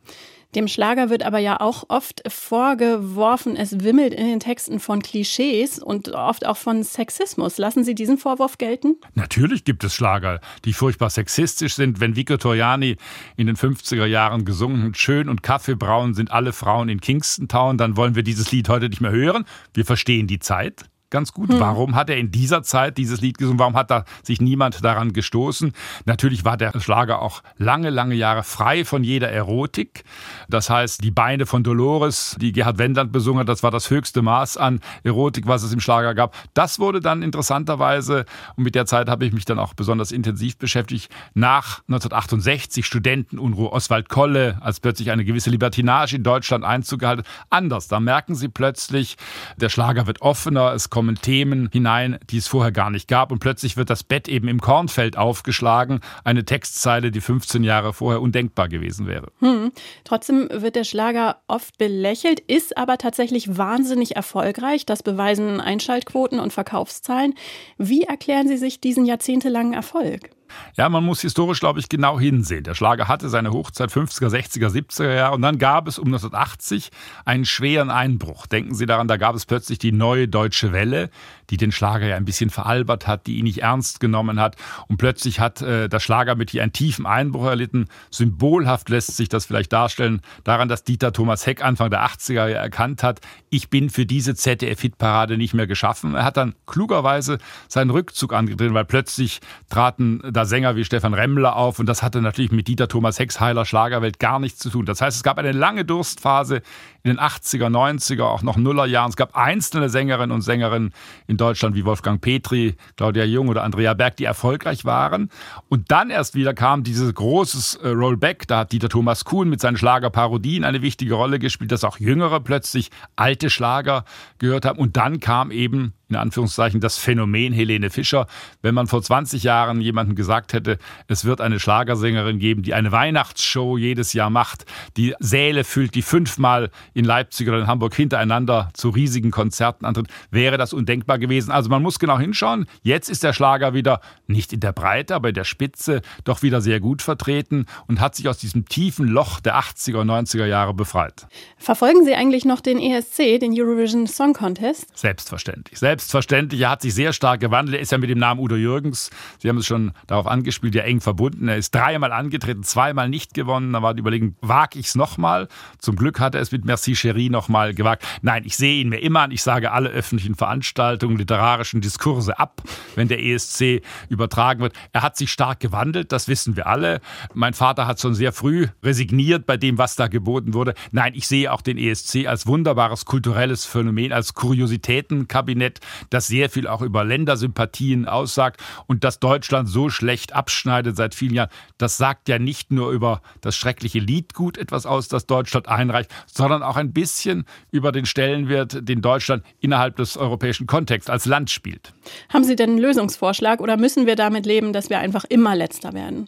Dem 0.55 0.67
Schlager 0.67 1.09
wird 1.09 1.23
aber 1.23 1.39
ja 1.39 1.59
auch 1.59 1.85
oft 1.87 2.21
vorgeworfen, 2.31 3.55
es 3.55 3.83
wimmelt 3.83 4.13
in 4.13 4.27
den 4.27 4.39
Texten 4.39 4.79
von 4.79 5.01
Klischees 5.01 5.79
und 5.79 6.09
oft 6.09 6.45
auch 6.45 6.57
von 6.57 6.83
Sexismus. 6.83 7.57
Lassen 7.57 7.83
Sie 7.83 7.95
diesen 7.95 8.19
Vorwurf 8.19 8.59
gelten? 8.59 8.97
Natürlich 9.15 9.63
gibt 9.63 9.83
es 9.83 9.95
Schlager, 9.95 10.41
die 10.65 10.73
furchtbar 10.73 11.09
sexistisch 11.09 11.73
sind. 11.73 11.99
Wenn 11.99 12.15
Vico 12.15 12.37
Toriani 12.37 12.97
in 13.35 13.47
den 13.47 13.55
50er 13.55 14.05
Jahren 14.05 14.45
gesungen 14.45 14.83
hat, 14.83 14.97
schön 14.97 15.27
und 15.27 15.41
kaffeebraun 15.41 16.13
sind 16.13 16.31
alle 16.31 16.53
Frauen 16.53 16.87
in 16.87 17.01
Kingston 17.01 17.47
Town, 17.47 17.77
dann 17.77 17.97
wollen 17.97 18.15
wir 18.15 18.23
dieses 18.23 18.51
Lied 18.51 18.69
heute 18.69 18.89
nicht 18.89 19.01
mehr 19.01 19.11
hören. 19.11 19.45
Wir 19.73 19.85
verstehen 19.85 20.27
die 20.27 20.39
Zeit 20.39 20.85
ganz 21.13 21.31
gut. 21.31 21.53
Hm. 21.53 21.59
Warum 21.59 21.95
hat 21.95 22.09
er 22.09 22.17
in 22.17 22.31
dieser 22.31 22.63
Zeit 22.63 22.97
dieses 22.97 23.21
Lied 23.21 23.37
gesungen? 23.37 23.59
Warum 23.59 23.75
hat 23.75 23.91
da 23.91 24.03
sich 24.23 24.41
niemand 24.41 24.83
daran 24.83 25.13
gestoßen? 25.13 25.71
Natürlich 26.05 26.43
war 26.43 26.57
der 26.57 26.77
Schlager 26.81 27.21
auch 27.21 27.43
lange, 27.57 27.91
lange 27.91 28.15
Jahre 28.15 28.43
frei 28.43 28.83
von 28.83 29.03
jeder 29.03 29.29
Erotik. 29.29 30.03
Das 30.49 30.71
heißt, 30.71 31.03
die 31.03 31.11
Beine 31.11 31.45
von 31.45 31.63
Dolores, 31.63 32.35
die 32.41 32.51
Gerhard 32.51 32.79
Wendland 32.79 33.11
besungen 33.11 33.41
hat, 33.41 33.49
das 33.49 33.61
war 33.61 33.69
das 33.69 33.91
höchste 33.91 34.23
Maß 34.23 34.57
an 34.57 34.79
Erotik, 35.03 35.45
was 35.47 35.61
es 35.61 35.71
im 35.71 35.79
Schlager 35.79 36.15
gab. 36.15 36.35
Das 36.55 36.79
wurde 36.79 36.99
dann 36.99 37.21
interessanterweise, 37.21 38.25
und 38.55 38.63
mit 38.63 38.73
der 38.73 38.87
Zeit 38.87 39.07
habe 39.07 39.25
ich 39.25 39.33
mich 39.33 39.45
dann 39.45 39.59
auch 39.59 39.75
besonders 39.75 40.11
intensiv 40.11 40.57
beschäftigt, 40.57 41.11
nach 41.35 41.81
1968 41.87 42.87
Studentenunruhe, 42.87 43.71
Oswald 43.71 44.09
Kolle, 44.09 44.57
als 44.61 44.79
plötzlich 44.79 45.11
eine 45.11 45.25
gewisse 45.25 45.51
Libertinage 45.51 46.15
in 46.15 46.23
Deutschland 46.23 46.65
Einzug 46.65 47.01
gehalten, 47.01 47.23
anders. 47.51 47.87
Da 47.87 47.99
merken 47.99 48.33
Sie 48.33 48.47
plötzlich, 48.47 49.17
der 49.57 49.69
Schlager 49.69 50.07
wird 50.07 50.21
offener, 50.21 50.73
es 50.73 50.89
kommt 50.89 51.02
kommen 51.03 51.15
Themen 51.15 51.69
hinein, 51.73 52.17
die 52.29 52.37
es 52.37 52.47
vorher 52.47 52.71
gar 52.71 52.89
nicht 52.89 53.09
gab. 53.09 53.33
Und 53.33 53.39
plötzlich 53.39 53.75
wird 53.75 53.89
das 53.89 54.03
Bett 54.03 54.29
eben 54.29 54.47
im 54.47 54.61
Kornfeld 54.61 55.17
aufgeschlagen. 55.17 55.99
Eine 56.23 56.45
Textzeile, 56.45 57.11
die 57.11 57.19
15 57.19 57.65
Jahre 57.65 57.91
vorher 57.91 58.21
undenkbar 58.21 58.69
gewesen 58.69 59.05
wäre. 59.05 59.27
Hm. 59.39 59.73
Trotzdem 60.05 60.47
wird 60.49 60.77
der 60.77 60.85
Schlager 60.85 61.41
oft 61.47 61.77
belächelt, 61.77 62.39
ist 62.39 62.77
aber 62.77 62.97
tatsächlich 62.97 63.57
wahnsinnig 63.57 64.15
erfolgreich. 64.15 64.85
Das 64.85 65.03
beweisen 65.03 65.59
Einschaltquoten 65.59 66.39
und 66.39 66.53
Verkaufszahlen. 66.53 67.33
Wie 67.77 68.03
erklären 68.03 68.47
Sie 68.47 68.57
sich 68.57 68.79
diesen 68.79 69.05
jahrzehntelangen 69.05 69.73
Erfolg? 69.73 70.29
Ja, 70.75 70.89
man 70.89 71.03
muss 71.03 71.21
historisch, 71.21 71.59
glaube 71.59 71.79
ich, 71.79 71.89
genau 71.89 72.19
hinsehen. 72.19 72.63
Der 72.63 72.75
Schlager 72.75 73.07
hatte 73.07 73.29
seine 73.29 73.51
Hochzeit 73.51 73.91
50er, 73.91 74.29
60er, 74.29 74.69
70er 74.69 75.13
Jahre 75.13 75.35
und 75.35 75.41
dann 75.41 75.57
gab 75.57 75.87
es 75.87 75.99
um 75.99 76.07
1980 76.07 76.91
einen 77.25 77.45
schweren 77.45 77.89
Einbruch. 77.89 78.47
Denken 78.47 78.75
Sie 78.75 78.85
daran, 78.85 79.07
da 79.07 79.17
gab 79.17 79.35
es 79.35 79.45
plötzlich 79.45 79.79
die 79.79 79.91
neue 79.91 80.27
deutsche 80.27 80.73
Welle, 80.73 81.09
die 81.49 81.57
den 81.57 81.71
Schlager 81.71 82.07
ja 82.07 82.15
ein 82.15 82.25
bisschen 82.25 82.49
veralbert 82.49 83.07
hat, 83.07 83.27
die 83.27 83.37
ihn 83.37 83.43
nicht 83.43 83.61
ernst 83.61 83.99
genommen 83.99 84.39
hat. 84.39 84.55
Und 84.87 84.97
plötzlich 84.97 85.39
hat 85.39 85.61
äh, 85.61 85.89
der 85.89 85.99
Schlager 85.99 86.35
mit 86.35 86.49
hier 86.49 86.63
einen 86.63 86.73
tiefen 86.73 87.05
Einbruch 87.05 87.45
erlitten. 87.45 87.87
Symbolhaft 88.11 88.89
lässt 88.89 89.15
sich 89.15 89.29
das 89.29 89.45
vielleicht 89.45 89.73
darstellen 89.73 90.21
daran, 90.43 90.67
dass 90.67 90.83
Dieter 90.83 91.13
Thomas 91.13 91.45
Heck 91.45 91.63
Anfang 91.63 91.89
der 91.89 92.05
80er 92.05 92.47
ja 92.47 92.57
erkannt 92.57 93.03
hat, 93.03 93.21
ich 93.49 93.69
bin 93.69 93.89
für 93.89 94.05
diese 94.05 94.35
ZDF-Hitparade 94.35 95.37
nicht 95.37 95.53
mehr 95.53 95.67
geschaffen. 95.67 96.15
Er 96.15 96.23
hat 96.23 96.37
dann 96.37 96.55
klugerweise 96.65 97.37
seinen 97.67 97.91
Rückzug 97.91 98.33
angetreten, 98.33 98.73
weil 98.73 98.85
plötzlich 98.85 99.39
traten 99.69 100.21
da 100.31 100.42
Sänger 100.45 100.75
wie 100.75 100.85
Stefan 100.85 101.13
Remmler 101.13 101.55
auf 101.55 101.79
und 101.79 101.85
das 101.85 102.03
hatte 102.03 102.21
natürlich 102.21 102.51
mit 102.51 102.67
Dieter 102.67 102.87
Thomas 102.87 103.19
Hecks 103.19 103.39
heiler 103.39 103.65
Schlagerwelt 103.65 104.19
gar 104.19 104.39
nichts 104.39 104.59
zu 104.59 104.69
tun. 104.69 104.85
Das 104.85 105.01
heißt, 105.01 105.17
es 105.17 105.23
gab 105.23 105.37
eine 105.37 105.51
lange 105.51 105.85
Durstphase 105.85 106.61
in 107.05 107.17
den 107.17 107.19
80er, 107.19 107.67
90er, 107.67 108.23
auch 108.23 108.43
noch 108.43 108.55
Nullerjahren. 108.55 109.09
Es 109.09 109.17
gab 109.17 109.35
einzelne 109.35 109.89
Sängerinnen 109.89 110.31
und 110.31 110.41
Sängerinnen 110.41 110.93
in 111.27 111.35
Deutschland 111.35 111.75
wie 111.75 111.83
Wolfgang 111.83 112.21
Petri, 112.21 112.75
Claudia 112.95 113.25
Jung 113.25 113.49
oder 113.49 113.63
Andrea 113.63 113.93
Berg, 113.93 114.15
die 114.15 114.23
erfolgreich 114.23 114.85
waren. 114.85 115.29
Und 115.67 115.91
dann 115.91 116.09
erst 116.09 116.33
wieder 116.33 116.53
kam 116.53 116.83
dieses 116.83 117.13
großes 117.13 117.75
äh, 117.75 117.89
Rollback. 117.89 118.47
Da 118.47 118.59
hat 118.59 118.71
Dieter 118.71 118.87
Thomas 118.87 119.25
Kuhn 119.25 119.49
mit 119.49 119.59
seinen 119.59 119.75
Schlagerparodien 119.75 120.63
eine 120.63 120.81
wichtige 120.81 121.15
Rolle 121.15 121.39
gespielt, 121.39 121.73
dass 121.73 121.83
auch 121.83 121.99
Jüngere 121.99 122.39
plötzlich 122.39 122.89
alte 123.17 123.49
Schlager 123.49 124.05
gehört 124.37 124.63
haben. 124.63 124.79
Und 124.79 124.95
dann 124.95 125.19
kam 125.19 125.51
eben 125.51 125.93
in 126.13 126.19
Anführungszeichen 126.19 126.79
das 126.79 126.97
Phänomen 126.97 127.53
Helene 127.53 127.89
Fischer. 127.89 128.27
Wenn 128.61 128.75
man 128.75 128.87
vor 128.87 129.01
20 129.01 129.43
Jahren 129.43 129.81
jemandem 129.81 130.15
gesagt 130.15 130.53
hätte, 130.53 130.77
es 131.07 131.25
wird 131.25 131.41
eine 131.41 131.59
Schlagersängerin 131.59 132.39
geben, 132.39 132.61
die 132.61 132.73
eine 132.73 132.91
Weihnachtsshow 132.91 133.77
jedes 133.77 134.13
Jahr 134.13 134.29
macht, 134.29 134.65
die 134.95 135.15
Säle 135.19 135.63
füllt, 135.63 135.95
die 135.95 136.03
fünfmal 136.03 136.69
in 136.93 137.05
Leipzig 137.05 137.47
oder 137.47 137.59
in 137.59 137.67
Hamburg 137.67 137.95
hintereinander 137.95 138.69
zu 138.73 138.89
riesigen 138.89 139.31
Konzerten 139.31 139.85
antritt, 139.85 140.07
wäre 140.31 140.57
das 140.57 140.73
undenkbar 140.73 141.19
gewesen. 141.19 141.51
Also 141.51 141.69
man 141.69 141.81
muss 141.81 141.99
genau 141.99 142.19
hinschauen. 142.19 142.65
Jetzt 142.81 143.09
ist 143.09 143.23
der 143.23 143.33
Schlager 143.33 143.73
wieder 143.73 144.01
nicht 144.27 144.53
in 144.53 144.59
der 144.59 144.71
Breite, 144.71 145.15
aber 145.15 145.29
in 145.29 145.35
der 145.35 145.43
Spitze 145.43 146.01
doch 146.23 146.41
wieder 146.41 146.61
sehr 146.61 146.79
gut 146.79 147.01
vertreten 147.01 147.65
und 147.87 147.99
hat 147.99 148.15
sich 148.15 148.27
aus 148.29 148.37
diesem 148.37 148.65
tiefen 148.65 149.07
Loch 149.07 149.39
der 149.39 149.57
80er 149.57 150.01
und 150.01 150.09
90er 150.09 150.45
Jahre 150.45 150.73
befreit. 150.73 151.27
Verfolgen 151.57 152.05
Sie 152.05 152.15
eigentlich 152.15 152.45
noch 152.45 152.61
den 152.61 152.79
ESC, 152.79 153.39
den 153.39 153.53
Eurovision 153.53 154.07
Song 154.07 154.33
Contest? 154.33 154.97
Selbstverständlich. 154.97 155.79
Selbstverständlich. 155.79 156.61
Er 156.61 156.71
hat 156.71 156.81
sich 156.81 156.93
sehr 156.93 157.13
stark 157.13 157.39
gewandelt. 157.39 157.77
Er 157.77 157.81
ist 157.81 157.91
ja 157.91 157.97
mit 157.97 158.09
dem 158.09 158.19
Namen 158.19 158.39
Udo 158.39 158.55
Jürgens, 158.55 159.09
Sie 159.39 159.49
haben 159.49 159.57
es 159.57 159.65
schon 159.65 159.93
darauf 160.07 160.27
angespielt, 160.27 160.75
ja 160.75 160.83
eng 160.83 161.01
verbunden. 161.01 161.47
Er 161.47 161.57
ist 161.57 161.73
dreimal 161.73 162.11
angetreten, 162.11 162.63
zweimal 162.63 163.09
nicht 163.09 163.33
gewonnen. 163.33 163.73
Da 163.73 163.81
war 163.81 163.93
die 163.93 164.01
Überlegung, 164.01 164.35
wage 164.41 164.79
ich 164.79 164.87
es 164.87 164.95
nochmal? 164.95 165.47
Zum 165.79 165.95
Glück 165.95 166.19
hat 166.19 166.35
er 166.35 166.41
es 166.41 166.51
mit 166.51 166.65
Merci 166.65 166.82
Merci 166.83 166.95
Cherie 166.95 167.29
nochmal 167.29 167.73
gewagt. 167.73 168.05
Nein, 168.21 168.43
ich 168.45 168.57
sehe 168.57 168.81
ihn 168.81 168.89
mir 168.89 168.97
immer 168.97 169.21
an. 169.21 169.31
Ich 169.31 169.41
sage 169.41 169.71
alle 169.71 169.87
öffentlichen 169.87 170.35
Veranstaltungen, 170.35 171.17
literarischen 171.17 171.79
Diskurse 171.79 172.37
ab, 172.39 172.61
wenn 172.95 173.07
der 173.07 173.23
ESC 173.23 173.81
übertragen 174.09 174.59
wird. 174.59 174.73
Er 174.91 175.01
hat 175.01 175.15
sich 175.15 175.31
stark 175.31 175.61
gewandelt, 175.61 176.11
das 176.11 176.27
wissen 176.27 176.57
wir 176.57 176.67
alle. 176.67 176.99
Mein 177.33 177.53
Vater 177.53 177.87
hat 177.87 178.01
schon 178.01 178.15
sehr 178.15 178.33
früh 178.33 178.67
resigniert 178.83 179.45
bei 179.45 179.55
dem, 179.55 179.77
was 179.77 179.95
da 179.95 180.07
geboten 180.07 180.53
wurde. 180.53 180.73
Nein, 180.91 181.13
ich 181.15 181.25
sehe 181.25 181.53
auch 181.53 181.61
den 181.61 181.77
ESC 181.77 182.27
als 182.27 182.47
wunderbares 182.47 183.05
kulturelles 183.05 183.63
Phänomen, 183.63 184.11
als 184.11 184.33
Kuriositätenkabinett, 184.33 185.79
das 186.09 186.27
sehr 186.27 186.49
viel 186.49 186.67
auch 186.67 186.81
über 186.81 187.05
Ländersympathien 187.05 188.09
aussagt 188.09 188.61
und 188.87 189.05
dass 189.05 189.19
Deutschland 189.19 189.69
so 189.69 189.89
schlecht 189.89 190.33
abschneidet 190.33 190.97
seit 190.97 191.15
vielen 191.15 191.35
Jahren. 191.35 191.49
Das 191.77 191.95
sagt 191.95 192.27
ja 192.27 192.39
nicht 192.39 192.71
nur 192.71 192.91
über 192.91 193.21
das 193.39 193.55
schreckliche 193.55 193.99
Liedgut 193.99 194.57
etwas 194.57 194.85
aus, 194.85 195.07
das 195.07 195.27
Deutschland 195.27 195.69
einreicht, 195.69 196.11
sondern 196.25 196.61
auch 196.61 196.72
auch 196.73 196.77
ein 196.77 196.91
bisschen 196.91 197.45
über 197.71 197.91
den 197.91 198.05
Stellenwert, 198.05 198.87
den 198.87 199.01
Deutschland 199.01 199.43
innerhalb 199.59 199.95
des 199.97 200.17
europäischen 200.17 200.67
Kontexts 200.67 201.09
als 201.09 201.25
Land 201.25 201.49
spielt. 201.51 201.93
Haben 202.29 202.43
Sie 202.43 202.55
denn 202.55 202.71
einen 202.71 202.79
Lösungsvorschlag 202.79 203.61
oder 203.61 203.77
müssen 203.77 204.07
wir 204.07 204.15
damit 204.15 204.45
leben, 204.45 204.73
dass 204.73 204.89
wir 204.89 204.99
einfach 204.99 205.23
immer 205.25 205.55
letzter 205.55 205.93
werden? 205.93 206.27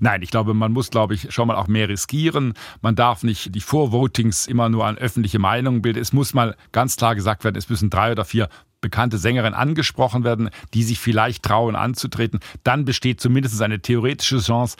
Nein, 0.00 0.22
ich 0.22 0.30
glaube, 0.30 0.54
man 0.54 0.72
muss, 0.72 0.90
glaube 0.90 1.14
ich, 1.14 1.32
schon 1.32 1.48
mal 1.48 1.56
auch 1.56 1.66
mehr 1.66 1.88
riskieren. 1.88 2.54
Man 2.82 2.94
darf 2.94 3.22
nicht 3.22 3.54
die 3.54 3.60
Vorvotings 3.60 4.46
immer 4.46 4.68
nur 4.68 4.86
an 4.86 4.96
öffentliche 4.96 5.38
Meinungen 5.38 5.82
bilden. 5.82 6.00
Es 6.00 6.12
muss 6.12 6.34
mal 6.34 6.56
ganz 6.72 6.96
klar 6.96 7.14
gesagt 7.14 7.44
werden, 7.44 7.56
es 7.56 7.68
müssen 7.68 7.90
drei 7.90 8.12
oder 8.12 8.24
vier 8.24 8.48
bekannte 8.80 9.18
Sängerinnen 9.18 9.54
angesprochen 9.54 10.22
werden, 10.22 10.50
die 10.74 10.82
sich 10.82 10.98
vielleicht 10.98 11.42
trauen 11.42 11.76
anzutreten. 11.76 12.40
Dann 12.62 12.84
besteht 12.84 13.20
zumindest 13.20 13.60
eine 13.60 13.80
theoretische 13.80 14.38
Chance, 14.38 14.76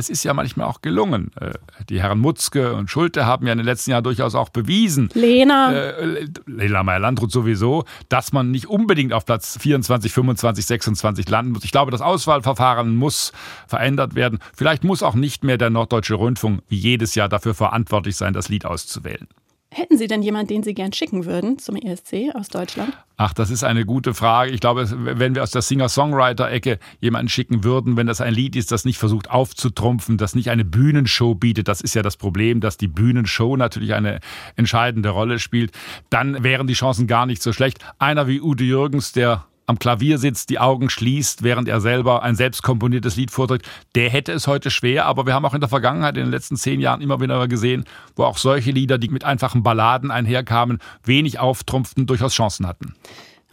es 0.00 0.08
ist 0.08 0.24
ja 0.24 0.34
manchmal 0.34 0.66
auch 0.66 0.82
gelungen. 0.82 1.30
Äh, 1.40 1.52
die 1.88 2.02
Herren 2.02 2.18
Mutzke 2.18 2.74
und 2.74 2.90
Schulte 2.90 3.26
haben 3.26 3.46
ja 3.46 3.52
in 3.52 3.58
den 3.58 3.66
letzten 3.66 3.92
Jahren 3.92 4.02
durchaus 4.02 4.34
auch 4.34 4.48
bewiesen. 4.48 5.10
Lena. 5.14 5.72
Äh, 5.72 6.26
Lena 6.46 6.82
Meyer-Landrut 6.82 7.30
sowieso, 7.30 7.84
dass 8.08 8.32
man 8.32 8.50
nicht 8.50 8.66
unbedingt 8.66 9.12
auf 9.12 9.24
Platz 9.24 9.58
24, 9.60 10.12
25, 10.12 10.66
26 10.66 11.28
landen 11.28 11.52
muss. 11.52 11.64
Ich 11.64 11.72
glaube, 11.72 11.90
das 11.90 12.00
Auswahlverfahren 12.00 12.96
muss 12.96 13.32
verändert 13.68 14.14
werden. 14.14 14.40
Vielleicht 14.54 14.82
muss 14.82 15.02
auch 15.02 15.14
nicht 15.14 15.44
mehr 15.44 15.58
der 15.58 15.70
Norddeutsche 15.70 16.14
Rundfunk 16.14 16.62
wie 16.68 16.78
jedes 16.78 17.14
Jahr 17.14 17.28
dafür 17.28 17.54
verantwortlich 17.54 18.16
sein, 18.16 18.32
das 18.32 18.48
Lied 18.48 18.64
auszuwählen. 18.64 19.28
Hätten 19.72 19.96
Sie 19.96 20.08
denn 20.08 20.20
jemanden, 20.20 20.48
den 20.48 20.62
Sie 20.64 20.74
gern 20.74 20.92
schicken 20.92 21.26
würden 21.26 21.58
zum 21.58 21.76
ESC 21.76 22.34
aus 22.34 22.48
Deutschland? 22.48 22.92
Ach, 23.16 23.32
das 23.32 23.50
ist 23.50 23.62
eine 23.62 23.86
gute 23.86 24.14
Frage. 24.14 24.50
Ich 24.50 24.60
glaube, 24.60 24.90
wenn 24.90 25.36
wir 25.36 25.44
aus 25.44 25.52
der 25.52 25.62
Singer-Songwriter-Ecke 25.62 26.80
jemanden 26.98 27.28
schicken 27.28 27.62
würden, 27.62 27.96
wenn 27.96 28.08
das 28.08 28.20
ein 28.20 28.34
Lied 28.34 28.56
ist, 28.56 28.72
das 28.72 28.84
nicht 28.84 28.98
versucht 28.98 29.30
aufzutrumpfen, 29.30 30.16
das 30.18 30.34
nicht 30.34 30.50
eine 30.50 30.64
Bühnenshow 30.64 31.36
bietet, 31.36 31.68
das 31.68 31.80
ist 31.82 31.94
ja 31.94 32.02
das 32.02 32.16
Problem, 32.16 32.60
dass 32.60 32.78
die 32.78 32.88
Bühnenshow 32.88 33.56
natürlich 33.56 33.94
eine 33.94 34.18
entscheidende 34.56 35.10
Rolle 35.10 35.38
spielt, 35.38 35.70
dann 36.08 36.42
wären 36.42 36.66
die 36.66 36.74
Chancen 36.74 37.06
gar 37.06 37.26
nicht 37.26 37.40
so 37.40 37.52
schlecht. 37.52 37.78
Einer 38.00 38.26
wie 38.26 38.40
Udo 38.40 38.64
Jürgens, 38.64 39.12
der 39.12 39.44
am 39.70 39.78
Klavier 39.78 40.18
sitzt, 40.18 40.50
die 40.50 40.58
Augen 40.58 40.90
schließt, 40.90 41.42
während 41.42 41.68
er 41.68 41.80
selber 41.80 42.22
ein 42.22 42.34
selbst 42.34 42.62
komponiertes 42.62 43.16
Lied 43.16 43.30
vorträgt, 43.30 43.66
der 43.94 44.10
hätte 44.10 44.32
es 44.32 44.46
heute 44.46 44.70
schwer. 44.70 45.06
Aber 45.06 45.26
wir 45.26 45.32
haben 45.32 45.46
auch 45.46 45.54
in 45.54 45.60
der 45.60 45.68
Vergangenheit, 45.68 46.16
in 46.16 46.24
den 46.24 46.30
letzten 46.30 46.56
zehn 46.56 46.80
Jahren 46.80 47.00
immer 47.00 47.20
wieder 47.20 47.48
gesehen, 47.48 47.84
wo 48.16 48.24
auch 48.24 48.36
solche 48.36 48.72
Lieder, 48.72 48.98
die 48.98 49.08
mit 49.08 49.24
einfachen 49.24 49.62
Balladen 49.62 50.10
einherkamen, 50.10 50.78
wenig 51.04 51.38
auftrumpften, 51.38 52.06
durchaus 52.06 52.34
Chancen 52.34 52.66
hatten. 52.66 52.94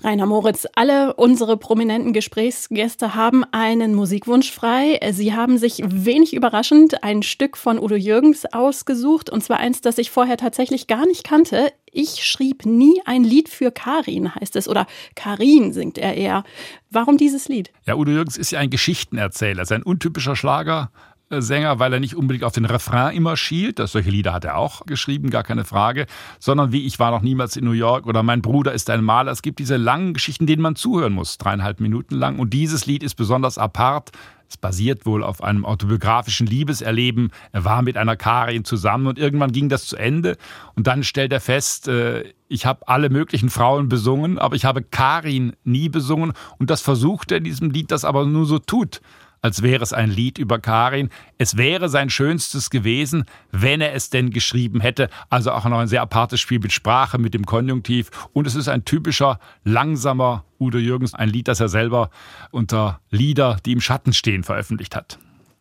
Rainer 0.08 0.26
Moritz, 0.26 0.66
alle 0.74 1.16
unsere 1.16 1.58
prominenten 1.58 2.14
Gesprächsgäste 2.14 3.14
haben 3.14 3.44
einen 3.52 3.94
Musikwunsch 3.94 4.50
frei. 4.50 4.98
Sie 5.12 5.34
haben 5.34 5.58
sich 5.58 5.84
wenig 5.86 6.34
überraschend 6.34 7.04
ein 7.04 7.24
Stück 7.24 7.58
von 7.58 7.78
Udo 7.78 7.96
Jürgens 7.96 8.46
ausgesucht, 8.46 9.30
und 9.30 9.44
zwar 9.44 9.58
eins, 9.58 9.82
das 9.82 9.98
ich 9.98 10.10
vorher 10.10 10.38
tatsächlich 10.38 10.88
gar 10.88 11.06
nicht 11.06 11.26
kannte. 11.26 11.74
Ich 11.92 12.24
schrieb 12.24 12.66
nie 12.66 13.02
ein 13.04 13.26
Lied 13.26 13.50
für 13.50 13.70
Karin, 13.70 14.34
heißt 14.34 14.56
es, 14.56 14.70
oder 14.70 14.88
Karin 15.16 15.74
singt 15.74 15.98
er 15.98 16.16
eher. 16.16 16.46
Warum 16.90 17.18
dieses 17.18 17.50
Lied? 17.50 17.74
Ja, 17.86 17.96
Udo 17.96 18.12
Jürgens 18.12 18.38
ist 18.38 18.52
ja 18.52 18.60
ein 18.60 18.70
Geschichtenerzähler, 18.70 19.64
ist 19.64 19.74
ein 19.74 19.84
untypischer 19.84 20.38
Schlager, 20.38 20.90
Sänger, 21.30 21.80
weil 21.80 21.92
er 21.92 22.00
nicht 22.00 22.16
unbedingt 22.16 22.46
auf 22.46 22.54
den 22.54 22.66
Refrain 22.66 23.16
immer 23.16 23.36
schielt. 23.36 23.80
Das, 23.80 23.92
solche 23.92 24.10
Lieder 24.10 24.34
hat 24.34 24.46
er 24.46 24.58
auch 24.58 24.86
geschrieben, 24.86 25.30
gar 25.30 25.44
keine 25.44 25.66
Frage. 25.66 26.06
Sondern 26.40 26.72
wie 26.72 26.86
Ich 26.86 27.00
war 27.00 27.12
noch 27.12 27.22
niemals 27.22 27.58
in 27.58 27.66
New 27.66 27.72
York 27.72 28.06
oder 28.06 28.24
Mein 28.24 28.42
Bruder 28.42 28.74
ist 28.74 28.90
ein 28.90 29.04
Maler. 29.04 29.32
Es 29.32 29.42
gibt 29.42 29.60
diese 29.60 29.76
langen 29.76 30.14
Geschichten, 30.14 30.48
denen 30.48 30.62
man 30.62 30.76
zuhören 30.76 31.14
muss, 31.14 31.38
dreieinhalb 31.38 31.80
Minuten 31.82 32.16
lang. 32.16 32.40
Und 32.40 32.54
dieses 32.54 32.86
Lied 32.86 33.04
ist 33.04 33.16
besonders 33.16 33.58
apart. 33.58 34.12
Es 34.50 34.56
basiert 34.56 35.06
wohl 35.06 35.24
auf 35.24 35.44
einem 35.44 35.66
autobiografischen 35.66 36.48
Liebeserleben. 36.48 37.32
Er 37.52 37.66
war 37.66 37.82
mit 37.82 37.98
einer 37.98 38.16
Karin 38.16 38.64
zusammen 38.64 39.08
und 39.08 39.20
irgendwann 39.20 39.52
ging 39.52 39.68
das 39.68 39.86
zu 39.86 39.98
Ende. 39.98 40.38
Und 40.76 40.88
dann 40.88 41.04
stellt 41.04 41.34
er 41.34 41.42
fest, 41.42 41.90
äh, 41.90 42.24
ich 42.48 42.66
habe 42.66 42.88
alle 42.88 43.10
möglichen 43.10 43.50
Frauen 43.50 43.90
besungen, 43.90 44.40
aber 44.40 44.56
ich 44.56 44.64
habe 44.64 44.82
Karin 44.82 45.58
nie 45.66 45.90
besungen. 45.90 46.32
Und 46.58 46.70
das 46.70 46.82
versucht 46.82 47.32
er 47.32 47.40
in 47.40 47.44
diesem 47.44 47.72
Lied, 47.72 47.92
das 47.92 48.06
aber 48.06 48.26
nur 48.26 48.46
so 48.46 48.60
tut 48.60 49.02
als 49.48 49.62
wäre 49.62 49.82
es 49.82 49.94
ein 49.94 50.12
Lied 50.12 50.40
über 50.40 50.60
Karin. 50.60 51.10
Es 51.38 51.56
wäre 51.56 51.88
sein 51.88 52.10
schönstes 52.10 52.70
gewesen, 52.70 53.24
wenn 53.54 53.80
er 53.80 53.94
es 53.94 54.10
denn 54.10 54.30
geschrieben 54.30 54.82
hätte. 54.82 55.10
Also 55.30 55.54
auch 55.54 55.64
noch 55.64 55.80
ein 55.80 55.88
sehr 55.88 56.02
apartes 56.02 56.42
Spiel 56.42 56.60
mit 56.60 56.74
Sprache, 56.74 57.18
mit 57.18 57.34
dem 57.34 57.46
Konjunktiv. 57.46 58.10
Und 58.34 58.46
es 58.46 58.56
ist 58.56 58.68
ein 58.68 58.84
typischer, 58.84 59.40
langsamer 59.64 60.44
Udo 60.60 60.80
Jürgens, 60.80 61.14
ein 61.14 61.30
Lied, 61.30 61.48
das 61.48 61.62
er 61.62 61.70
selber 61.70 62.10
unter 62.52 63.00
Lieder, 63.10 63.56
die 63.66 63.72
im 63.72 63.80
Schatten 63.80 64.12
stehen, 64.12 64.44
veröffentlicht 64.44 64.98
hat. 64.98 65.18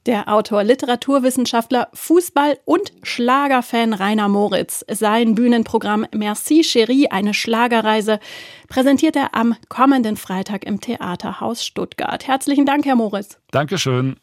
Der 0.06 0.28
Autor, 0.28 0.62
Literaturwissenschaftler, 0.62 1.88
Fußball- 1.92 2.58
und 2.64 2.92
Schlagerfan 3.02 3.92
Rainer 3.92 4.28
Moritz. 4.28 4.84
Sein 4.88 5.34
Bühnenprogramm 5.34 6.06
Merci 6.14 6.60
Chérie, 6.60 7.10
eine 7.10 7.34
Schlagerreise, 7.34 8.20
präsentiert 8.68 9.16
er 9.16 9.34
am 9.34 9.56
kommenden 9.68 10.16
Freitag 10.16 10.64
im 10.64 10.80
Theaterhaus 10.80 11.64
Stuttgart. 11.64 12.24
Herzlichen 12.28 12.66
Dank, 12.66 12.86
Herr 12.86 12.94
Moritz. 12.94 13.40
Dankeschön. 13.50 14.14